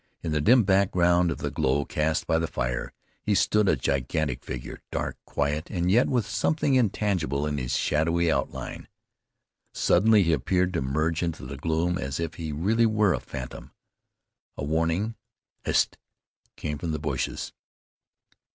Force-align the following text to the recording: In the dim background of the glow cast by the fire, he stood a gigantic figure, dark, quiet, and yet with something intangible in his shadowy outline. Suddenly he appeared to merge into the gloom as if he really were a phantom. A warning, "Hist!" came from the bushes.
In 0.23 0.31
the 0.31 0.41
dim 0.41 0.63
background 0.63 1.29
of 1.29 1.37
the 1.37 1.51
glow 1.51 1.85
cast 1.85 2.25
by 2.25 2.39
the 2.39 2.47
fire, 2.47 2.91
he 3.21 3.35
stood 3.35 3.69
a 3.69 3.75
gigantic 3.75 4.43
figure, 4.43 4.81
dark, 4.91 5.15
quiet, 5.25 5.69
and 5.69 5.91
yet 5.91 6.07
with 6.07 6.25
something 6.25 6.73
intangible 6.73 7.45
in 7.45 7.59
his 7.59 7.77
shadowy 7.77 8.31
outline. 8.31 8.87
Suddenly 9.75 10.23
he 10.23 10.33
appeared 10.33 10.73
to 10.73 10.81
merge 10.81 11.21
into 11.21 11.45
the 11.45 11.55
gloom 11.55 11.99
as 11.99 12.19
if 12.19 12.33
he 12.33 12.51
really 12.51 12.87
were 12.87 13.13
a 13.13 13.19
phantom. 13.19 13.73
A 14.57 14.63
warning, 14.63 15.13
"Hist!" 15.65 15.99
came 16.57 16.79
from 16.79 16.93
the 16.93 16.97
bushes. 16.99 17.53